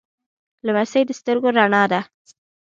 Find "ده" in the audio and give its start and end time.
1.91-2.01